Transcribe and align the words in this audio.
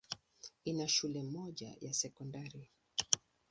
Ina 0.65 0.87
shule 0.87 1.23
moja 1.23 1.75
ya 1.81 1.93
sekondari. 1.93 2.69